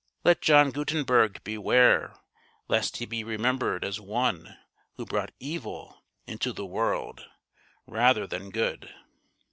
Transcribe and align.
Let 0.23 0.41
John 0.41 0.71
Gutenberg 0.71 1.43
beware 1.43 2.15
lest 2.67 2.97
he 2.97 3.05
be 3.05 3.23
remembered 3.23 3.85
as 3.85 3.99
one 4.01 4.57
who 4.95 5.05
brought 5.05 5.31
evil 5.39 6.01
into 6.25 6.51
the 6.51 6.65
world 6.65 7.29
rather 7.85 8.25
than 8.25 8.49
good." 8.49 8.91